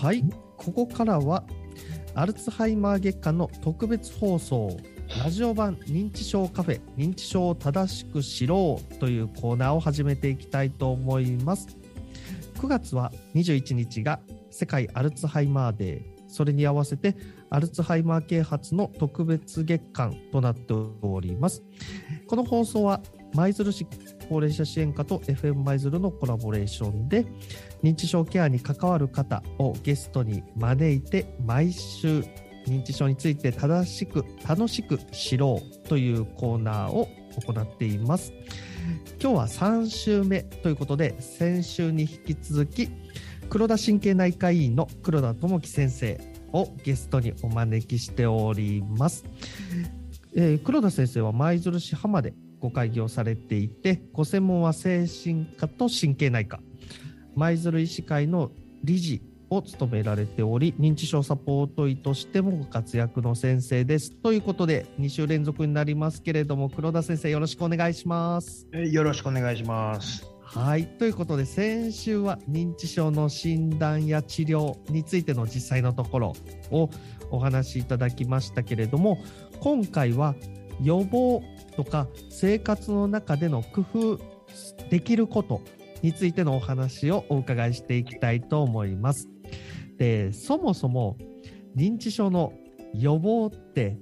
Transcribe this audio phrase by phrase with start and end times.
[0.00, 0.22] はい、
[0.56, 1.42] ここからは
[2.14, 4.76] アルツハイマー月間の特別放送
[5.24, 11.76] ラジオ版認知症カフェ認知症を正しく知ろうというコーナーを始めていきたいと思います。
[12.60, 14.20] 9月は21日が
[14.52, 16.02] 世界アルツハイマーデー。
[16.28, 17.16] それに合わせて
[17.50, 21.64] アルツハイマー啓発の特別月間となっております。
[22.28, 23.00] この放送は
[23.34, 23.86] 舞鶴市
[24.28, 27.26] 高齢者支援課と FM 舞鶴のコラボレーションで
[27.82, 32.24] 認知症ケアに関わる方をゲストに招いて毎週
[32.66, 37.08] 認知症について正しく楽しく知ろうというコーナーを
[37.46, 38.32] 行っています。
[39.20, 42.88] 今日は3週目ということで先週に引き続き
[43.50, 46.20] 黒田神経内科医院の黒田智樹先生
[46.52, 49.24] をゲストにお招きしております、
[50.34, 56.60] えー黒田先生は舞鶴市浜でご開業されていてご専門は精神科と神経内科。
[57.34, 58.50] 舞鶴医師会の
[58.82, 64.10] 理事を務められており認知症サポート医としてもご活躍の先生です。
[64.10, 68.66] ということで2週連続になりますけれども黒田先生よろしくお願いします。
[68.72, 70.26] えよろしくお願いします。
[70.42, 76.32] はいということで先週は認知症の診断や治療についての実際のところ
[76.70, 76.88] を
[77.30, 79.18] お話しいただきましたけれども
[79.60, 80.34] 今回は
[80.82, 81.42] 予防
[81.78, 83.82] とか生活の中での工
[84.16, 84.20] 夫
[84.90, 85.62] できること
[86.02, 89.28] についてのお話をお伺いしていきたいと思います。
[89.96, 91.16] でそもそも
[91.76, 92.52] 認知症の
[92.94, 93.96] 予防って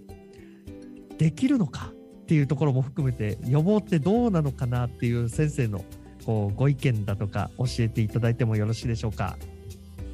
[1.19, 5.85] できるのかっていうところも含めて予防ってどうなのかなっていう先生の
[6.25, 9.37] こうご意見だとか教えていただいてもよろしいでしょうか？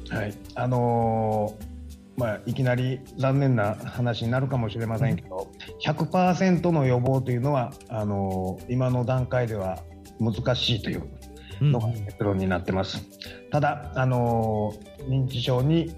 [0.09, 1.72] はい、あのー
[2.17, 5.51] まあいきなり残念な話になるかもしれませんけど、
[5.85, 9.79] 100%の予防というのはあの今の段階では
[10.19, 11.03] 難しいという
[11.61, 13.03] のが結論になってます。
[13.51, 14.73] ただあの
[15.07, 15.93] 認知症に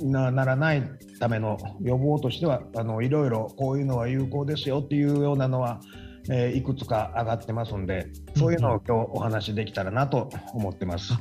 [0.00, 0.82] ならない
[1.20, 5.80] ための予防としてはあのいろいろこういうのは有効ですよっていうようなのは、
[6.30, 8.06] えーいくつか上がってますんで
[8.36, 11.12] そういうのを今日お話しできたらなと思ってます。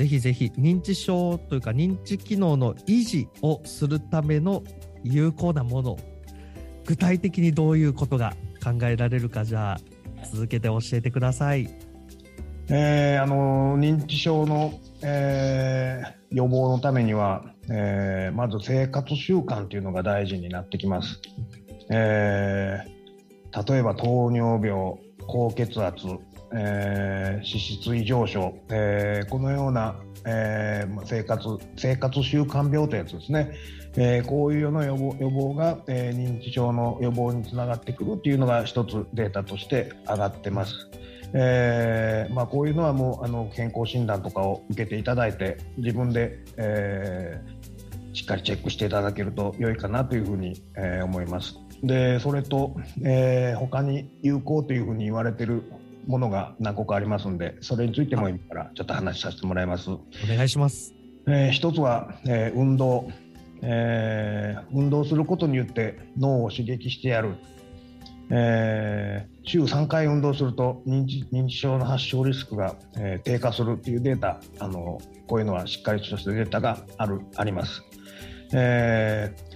[0.00, 4.62] ぜひぜひ認知症というか認知機能の維持をするための
[5.04, 5.98] 有効なもの
[6.86, 8.32] 具体的にどういうことが
[8.64, 9.80] 考えられるかじゃあ
[10.32, 11.68] 続けて教えてください。
[12.70, 14.72] えーあの認知症の、
[15.02, 21.20] えー予防のためには、えーまず生活習慣というのが大事になってきます。
[21.90, 24.94] えー例えば糖尿病、
[25.26, 26.06] 高血圧、
[26.54, 29.96] えー脂質異常症、えーこのような、
[30.26, 33.52] えー生活生活習慣病というやつですね、
[33.96, 40.74] えーこういうような予防予防が、えー認知症の予防につながってくるというのが一つデータとして上がってます。
[41.32, 47.60] えーまあ、こういうのはもうあの健康診断とかを受けていただいて自分で、えー
[48.12, 51.54] しっかりチェックしていただけると良いかなというふうに、えー思います。
[51.82, 52.74] でそれと、
[53.04, 55.62] えー他に有効というふうに言われている
[56.10, 59.90] ものが何個かありますのでそれについても今からちょっと話しさせてもらいます。
[59.90, 60.92] お願いします。
[61.26, 63.08] えー一つは、えー運動、
[63.62, 67.36] えー運動することによって脳を刺激してやる、
[68.30, 77.82] えー週3回運動すると認知認知症の発症リスクが、えー低下するというデータあのこういうのはしっかりとしたデータがあるあります。
[78.52, 79.49] えー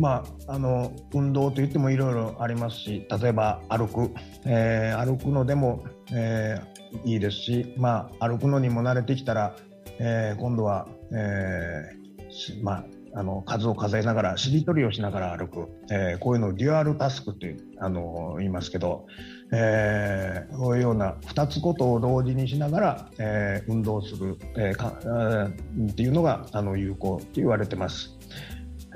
[0.00, 4.10] まあ、あの運動といってもいろいろありますし例えば歩く、
[4.46, 9.54] えー歩くのでも、えーいいですし、まあ、歩くのにも慣れてきたら、
[10.00, 12.84] えー今度は、えーまあ、
[13.14, 19.06] あの数を数えながらしりとりをしながら歩く、えーこういうのをデュアルタスクというあの言いますけど、
[19.52, 28.16] えーこういうような2つことを同時にしながら、えー運動する、えーかえーっていうのがあの有効と言われてます。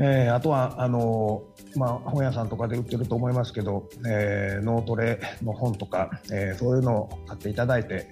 [0.01, 1.45] えーあとはあの
[1.77, 8.09] まあ、本屋さんとかで売ってると思いますけど、えー脳トレの本とか、えーそういうのを買っていただいて、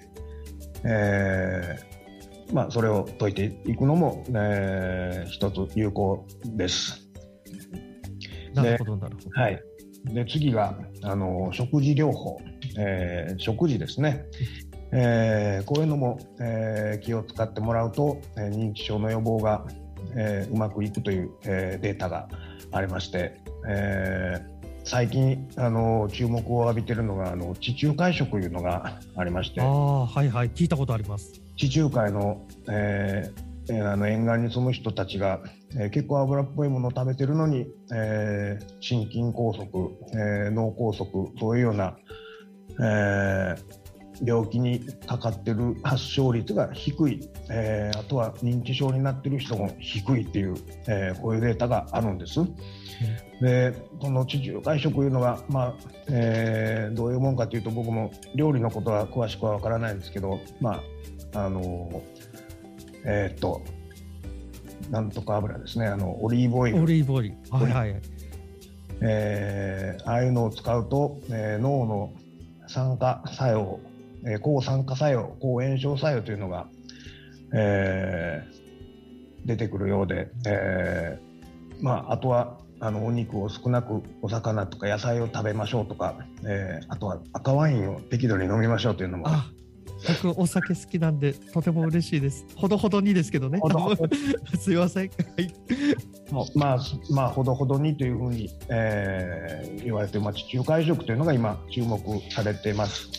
[0.83, 7.01] えーまあ、それを解いていくのも、えー一つ有効です。
[8.53, 9.41] なるほどなるほど。
[9.41, 9.61] はい、
[10.05, 12.39] で次があの食事療法、
[12.77, 14.25] えー食事ですね、
[14.91, 19.65] えーこういうのも、えー気を使ってもらうと、えー認知症の予防が、
[20.15, 22.27] えーうまくいくという、えーデータが
[22.71, 24.53] ありまして、えー
[24.85, 31.31] 最近あの注目を浴びているのがあの地中海食というのがありましてああはいはい聞いたことあります。
[31.55, 35.39] 地中海の,、えーえーあの沿岸に住む人たちが、
[35.77, 39.67] えー結構油っぽいものを食べてるのに、えー心筋梗塞、
[40.15, 41.07] えー脳梗塞
[41.39, 41.95] そういうような、
[42.81, 43.82] えー
[44.21, 50.55] 病気にかかってる発症率が低い、えー、あとは認知症になってる人も低いっていう、
[50.87, 52.41] えー、こういうデータがあるんです。
[52.41, 52.55] うん、
[53.41, 55.75] でこの地中海食いうのが、まあ
[56.09, 60.81] えー、どういうもんかというと僕も料理のことは詳しくは分からないんですけど、ま
[61.33, 62.03] ああの
[63.05, 63.61] えー、っと
[64.89, 65.87] なんとか油ですね。
[65.87, 66.83] あのオリーブオイル。
[66.83, 67.35] オリーブオイル。
[67.49, 68.01] はいはい
[69.01, 72.13] えー、ああいうのを使うと、えー、脳の
[72.67, 73.79] 酸化作用
[74.25, 76.67] えー、抗酸化作用、抗炎症作用というのが、
[77.53, 86.15] えー、出てくるようで、えーまあ、あとはあのお肉を少なくお魚とか野菜を食べましょうとか、
[86.45, 89.27] えー、あとは赤ワインを適度に飲みましょうというのも
[90.23, 92.45] 僕お酒好きなんでとても嬉しいです。
[92.55, 93.61] ほどほどにですけどね。
[94.59, 95.09] すいません。
[95.09, 95.53] はい。
[96.55, 96.77] まあ
[97.09, 101.99] まあほどほどにというふうに、えー、言われて、まあ、地中海食というのが今注目
[102.31, 103.09] されています。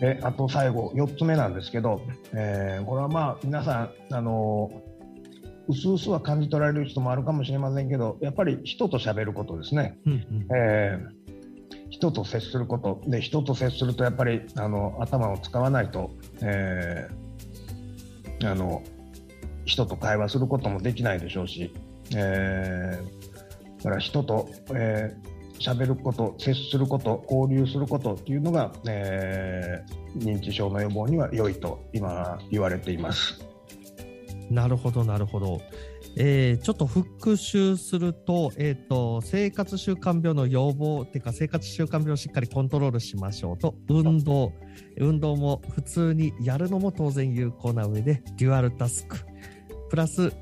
[0.00, 2.00] であと最後4つ目なんですけど、
[2.32, 4.70] えー、これはまあ皆さんあの
[5.68, 13.02] うすうすは感じ取られる人もあるかもしれませんけどやっぱり人と喋ることですね、うんうん、えー、人と接すること。
[13.06, 16.10] で人と接するとやっぱりあの頭を使わないと、
[16.40, 18.82] えー、あの
[19.66, 21.72] 人と会話することもできないでしょうし、
[22.16, 25.29] えー、だから人と、えー
[25.60, 33.38] 喋ること、接すること、交流することっていうのが、えー、認知症の予防には良いと今言われています。
[34.50, 35.60] なるほど、なるほど。
[36.16, 43.76] えー、ちょっと復習すると,、えーと、生活習慣病の予防っていうか生活習慣病をしっかりコントロールしましょうと。
[43.88, 44.52] 運動。
[44.96, 49.18] 運動も普通にやるのも当然有効な上でデュアルタスク。
[49.88, 50.32] プラス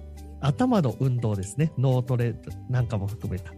[0.40, 1.72] 頭の運動ですね。
[1.76, 2.34] 脳トレ
[2.70, 3.52] なんかも含めた。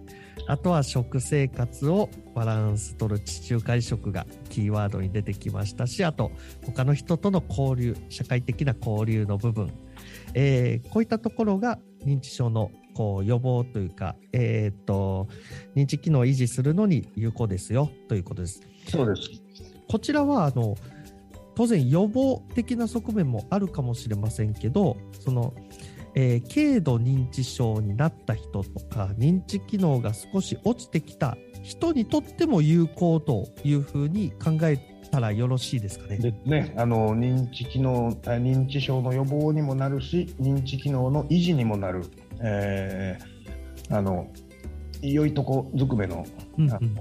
[0.50, 6.32] あとは食生活をバランス取る地中海食がキーワードに出てきましたしあと
[6.66, 9.72] 他の人との交流社会的な交流の部分、
[10.34, 15.28] えー、こういったところが認知症のこう予防というか、えーと、
[15.76, 18.60] 認知機能を維持するのに有効ですよということです。
[18.88, 19.30] そうです
[19.88, 20.76] こちらはあの
[21.54, 25.54] 当然予防的な側面もあるかもしれませんけどその
[26.14, 34.78] えー、軽度認知症になった人とか認知機能が少し落ちてきた人にとっても有効というふうに考え
[35.10, 36.18] たらよろしいですかね？
[36.18, 42.02] でねあの認知機能認知症の予防にもなるし認知機能の維持にもなる、
[42.40, 44.28] えー、あの
[45.02, 46.26] 良いとこずくめの
[46.58, 46.96] うんうん、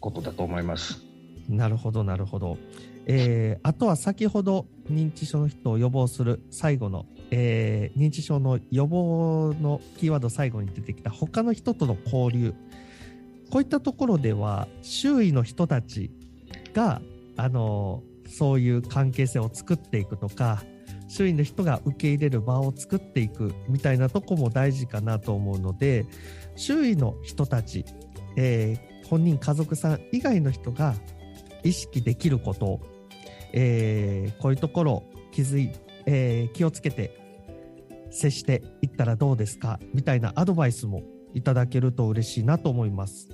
[0.00, 1.02] ことだと思います。
[1.48, 2.58] なるほどなるほど。
[3.06, 12.54] えー、あとは先ほど認知症の人を予防する最後のえー、認知症の予防のキーワード最後に出てきた他の人との交流。
[13.50, 16.10] こういったところでは周囲の人たち
[16.74, 17.00] が
[17.36, 20.62] あのそういう関係性を作っていくとか
[21.08, 26.06] 周囲の人が受け入れる場を作っていくみたいなとこも大事かなと思うので
[26.56, 27.84] 周囲の人たち、
[28.36, 30.94] えー、本人家族さん以外の人が
[31.62, 32.80] 意識できること、
[33.52, 35.70] えー、こういうところ気づい
[36.06, 37.18] えー、気をつけて
[38.10, 39.78] 接していったらどうですか？
[39.92, 41.02] みたいなアドバイスも
[41.34, 43.28] いただけると嬉しいなと思います。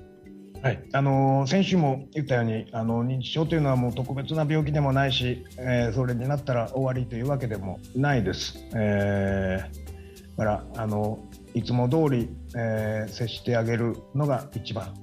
[0.62, 8.64] はいあの、先週も言ったようにあの認知症というのはもう特別な病気でもないし、えー、それになったら終わりというわけでもないです。
[8.75, 11.19] えー、だからあの
[11.55, 14.95] いつも通り、えー、接してあげるのが一番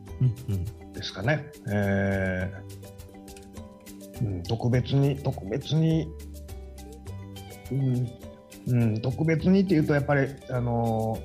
[0.94, 1.46] ですかね。
[1.66, 2.52] うん、え、
[4.22, 6.08] うん、特別に特別に
[7.72, 8.08] うん、
[8.68, 11.18] うん、特別にっていうとやっぱりあの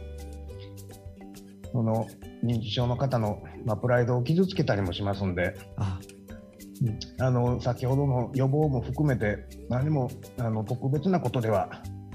[1.72, 2.06] その
[2.44, 5.54] 認知症の方の、まあ、プライドを傷つけたりもしますんで。
[5.76, 5.98] あ
[7.20, 11.70] あの先ほどの予防も含めて何もあの特別なことでは、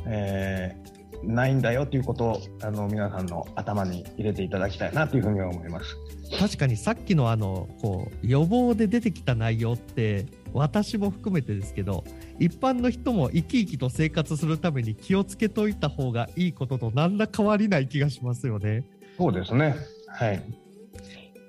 [0.06, 5.96] えー、ないんだよということをあの皆さんの頭に入れていただきたいなというふうには思います。
[6.38, 12.04] 確かにさっきのあのこう予防で出てきた内容って私も含めてですけど
[12.40, 18.86] 一般の人も生き生きと生活するために気をつけといた方がいいことと何ら変わりない気がしますよね。
[19.18, 19.76] そうですね。
[20.08, 20.42] はい。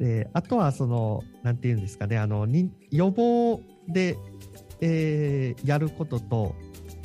[0.01, 2.49] で、あとはその、なんていうんですかね、あの、
[2.91, 4.17] 予防で、
[4.81, 6.57] えー、やることと、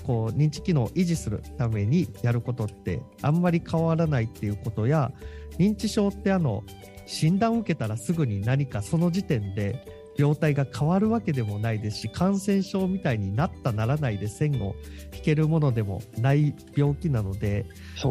[0.05, 5.11] こう認知機能を維持するためにやることってあんまり変わらないっていうことや
[5.57, 6.63] 認知症ってあの
[7.05, 9.85] 診断を受けたらすぐに何かその時点で
[10.17, 14.75] 病態が変わるわけでもないですし感染症みたいになったならないで線を
[15.13, 17.65] 引けるものでもない病気なので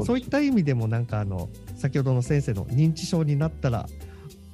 [0.05, 3.87] そういった意味でもなんかあの先ほどの先生の認知症になったら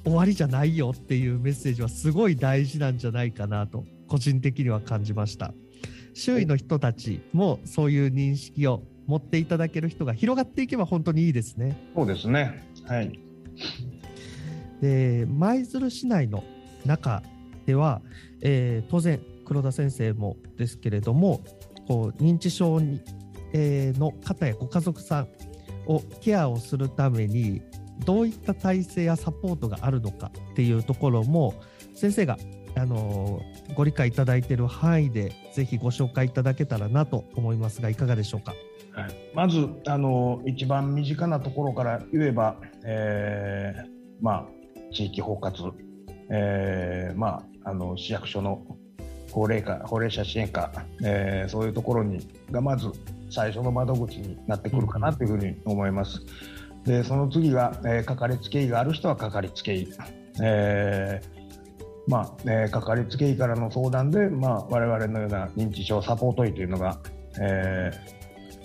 [0.03, 5.53] 終わりじゃないよっていうメッセージはすごい大事なんじゃないかなと個人的には感じました。
[6.13, 11.77] 周囲の人たちもそういう認識を持っていただける人が広がっていけば本当にいいですね。
[11.95, 12.67] そうですね。
[12.85, 13.19] はい
[14.81, 16.43] で舞鶴市内の
[16.85, 17.21] 中
[17.65, 18.01] では、
[18.41, 21.41] えー、当然黒田先生もですけれども
[21.87, 23.01] こう認知症に、
[23.53, 25.27] えー、の方やご家族さん
[25.85, 27.61] をケアをするために
[28.05, 31.53] どういった体制やサポートがあるのかっていうところも
[31.93, 32.37] 先生が
[32.75, 33.41] あの
[33.75, 38.55] ご理解いただいている範囲でぜひご紹介いただけたらなと思いますがいかがでしょうか？
[38.93, 43.89] はい、まずあの一番身近なところから言えば、えー、
[44.21, 44.45] まあ、
[44.91, 45.71] 地域包括、
[46.29, 48.65] えー、まあ、あの市役所の
[49.31, 50.71] 高齢化高齢者支援課、
[51.03, 52.91] えー、そういうところにがまず
[53.29, 56.21] 最初の窓口になってくるかなというふうに思います。
[56.83, 59.87] でその次が、えー、かかりつけ医がある人はかかりつけ医、
[60.41, 61.41] えー
[62.07, 66.99] まあえー、かかりつけ医からの相談で、まあ、我々のような認知症サポート医というのが、
[67.39, 67.91] え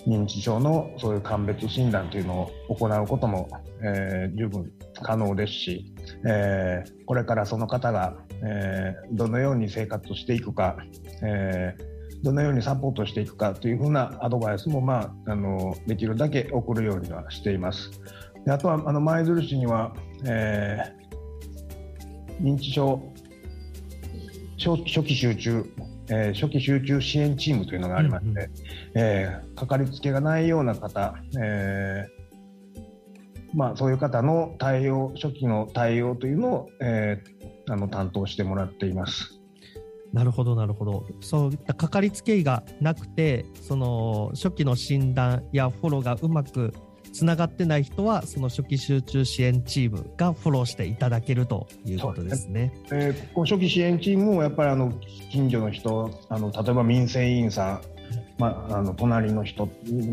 [0.07, 3.47] ー、認知症のそういう鑑別診断というのを行うことも、
[3.81, 5.93] えー、十分可能ですし、
[6.25, 10.77] えー、これからその方が、えー、どのように生活していくか、
[11.21, 17.91] えー、どのようにサポートしていくかというふうなアドバイスも、まあ、あのできるだけ送るようにはしています。
[18.45, 19.93] であとはあの舞鶴市には、
[20.25, 23.01] えー、認知症
[24.57, 25.65] 初期集中、
[26.09, 28.49] えー、初期集中支援チームというのがありまして、うんうん、
[28.95, 32.16] えー、かかりつけがないような方、えー
[33.57, 39.33] まあ、そういう方の対応初期の対応というのを、えー、あの担当してもらっています。
[40.13, 46.73] なるほどなるほどそういったかかりつけ医がなくてその初期の診断やフォローがうまく
[47.11, 52.71] つながってない人はその初期集中支援チームがフォローしていただけるということですね。
[52.87, 54.93] すねえー、初期支援チームもやっぱりあの
[55.31, 57.81] 近所の人あの例えば民生委員さん
[58.37, 59.67] まあ、あの隣の人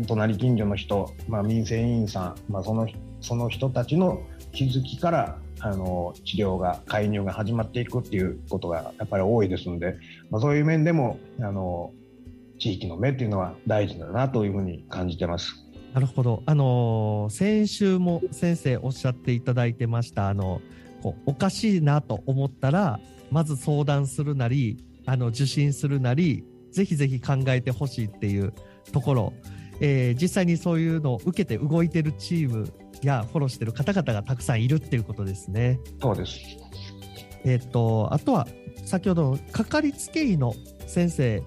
[0.07, 2.87] 隣近所の人、まあ、民生委員さん、まあ、その
[3.25, 9.97] その人たちの気づきからあの治療が介入が始まっていくっていうことがやっぱり多いですので、
[10.29, 11.91] まあ、そういう面でもあの
[12.59, 15.55] 地域の目っていうのは大事だなというふうに感じてます。
[15.93, 16.43] なるほど。
[16.45, 20.29] あの、先週も先生おっしゃっていただいてました。
[20.29, 20.61] あの、
[21.01, 22.99] こうおかしいなと思ったら、
[23.31, 28.53] まず相談するなり、あの、受診するなり、ぜひぜひ考えてほしいっていう
[28.91, 29.33] ところ、
[29.79, 32.71] えー、実際にそういうのを受けて動いてるチーム
[33.01, 35.79] やフォローしてる方々がたくさんいるっていうことですね。
[36.01, 36.39] そうです。
[37.43, 38.47] えっ、と、あとは、
[38.85, 40.53] 先ほど、かかりつけ医の
[40.87, 41.43] 先生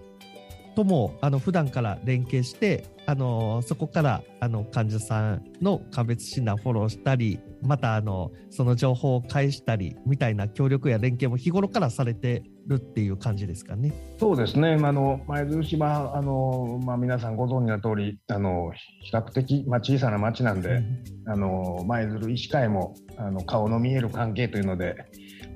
[0.78, 13.92] ともあの普段から連携してあのそこからあの患者さんの鑑別診断フォローしたりまたあのその情報を返したりみたいな協力や連携も日頃からされてるっていう感じですかね。
[14.20, 14.78] そうですね。
[14.80, 18.70] あの前鶴島あのまあ皆さんご存知の通りあの
[19.02, 24.94] 比較的まあ小さな町なんで、うん、あの舞鶴医師会もあの顔の見える関係というので。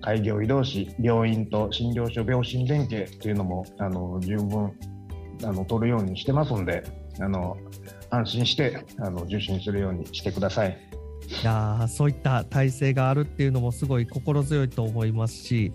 [0.02, 4.72] 開業医同士病院と診療所病診連携というのもあの十分
[5.44, 6.84] あの取るようにしてますんで
[7.20, 7.56] あの
[8.10, 10.78] 安心してあの受診するようにしてください。
[11.40, 15.72] いやそういった体制があるっていうのもすごい心強いと思いますし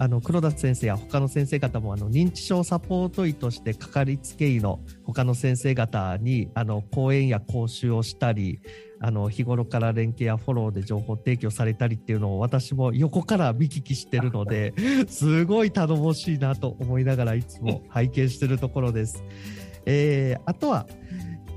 [0.00, 8.60] あの黒田先生や他の先生方もあの認知症サポート医としてかかりつけ医の他の先生方にあの講演や講習をしたり
[9.00, 14.74] あの日頃から連携やフォローで情報提供されたりっていうのを私も横から見聞きしてるので
[15.08, 19.22] すごい頼もしいなと思いながらいつも拝見してるところです。
[19.86, 20.86] えー、あとは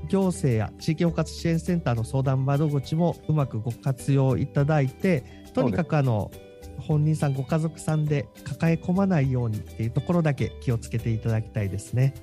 [0.08, 6.30] 行政や地域包括支援センターの相談窓口もうまくご活用いただいてとにかくあの
[6.78, 12.14] 本人さんご家族さんで抱え込まないようにっていうところだけ気をつけていただきたいですね。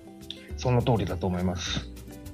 [0.58, 1.88] その通りだと思います。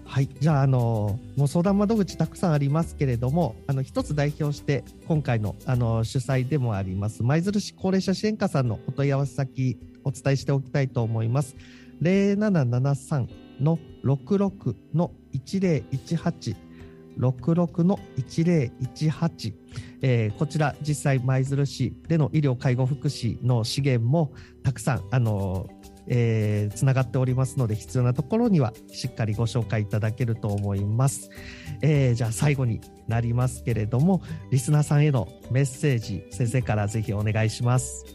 [0.06, 11.56] はい、じゃあ、あのもう相談窓口たくさんありますけれども、あの一つ代表して今回のあの主催でもあります舞鶴市高齢者支援課さんのお問い合わせ先お伝えしておきたいと思います。
[12.02, 13.28] 0773
[13.62, 16.56] の66の1018
[17.18, 19.54] 66の1018、
[20.02, 24.34] えー、こちら実際舞鶴市での医療介護福祉の資源も
[24.64, 25.68] たくさんあの
[26.08, 31.30] えー、つながっておりますので必要なところにはしっかりご紹介いただけると思います、
[31.82, 34.22] えー、じゃあ最後になりますけれども
[34.52, 38.06] リスナーさんへのメッセージ先生からぜひお願いします。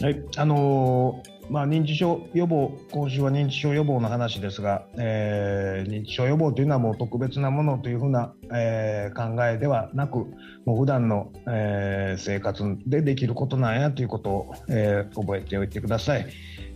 [0.00, 10.26] はいあのーまあ、認知症予防、今週は認知症予防の話ですが、えー、認知症予防というのはもう特別なものというふうな、えー、考えではなく、
[10.66, 16.26] もう普段の、えー、生活でできることなんやということを、えー、覚えておいてください。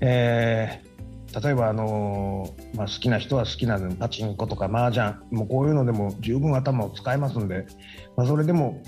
[0.01, 7.67] えー、例えば、あのー、まあ、好きな人は好きなパチンコとか麻雀もうこういうのでも十分頭を使えますんで、
[8.17, 8.83] まあ、それでも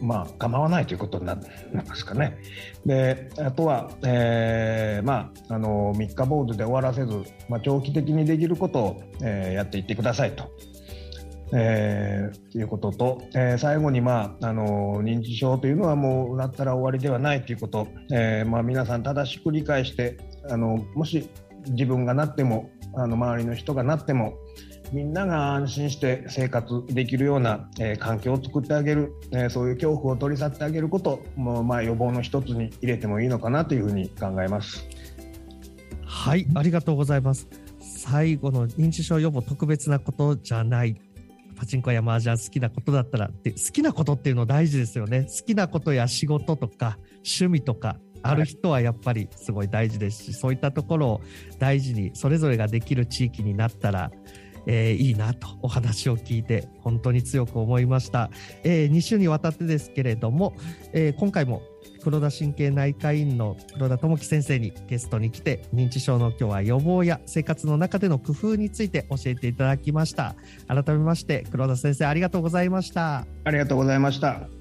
[0.00, 1.40] まあ、構わないということになり
[1.86, 2.38] ますかね。
[2.86, 10.50] であとは、えーまあ、あの3日坊主で終わらせず、まあ、長期的にできることを、えー、やっていってくださいと。
[11.52, 20.16] えー、いうことと、えー、最後に、まあ、あの認知症というのはもうなったら終わりではないということ、えーまあ、皆さん正しく理解して
[20.48, 21.28] あのもし
[21.70, 24.34] 自分がなってもあの周りの人がなっても
[24.92, 34.86] みんなが安心して生活できるような、えー、環境を作ってあげる、えー、そういう恐怖を取り去ってあげることも、まあ、予防の一つに入れてもいいのかなというふうに考えます。
[36.04, 37.48] はいありがとうございます。
[37.80, 40.96] 最後の認知症予防特別なことじゃない。
[41.56, 45.26] パチンコや麻雀好きなことだったらで好きなことっていうの大事ですよね。
[45.28, 51.20] 好きなことや仕事とか趣味とかある人はやっぱりすごい大事ですし、そういったところを
[51.58, 54.10] 大事にそれぞれができる地域になったら
[54.66, 58.30] えー、いいなとお話を聞いて本当に強く思いました、
[58.62, 60.54] えー、2週にわたってですけれども、
[60.92, 61.62] えー、今回も
[62.02, 70.34] 黒田神経内科医院の黒田智樹先生にゲストに来て認知症の今日は予防や生活の中での工夫について教えていただきました。
[70.66, 73.26] 改めまして黒田先生ありがとうございました。
[73.44, 74.59] ありがとうございました。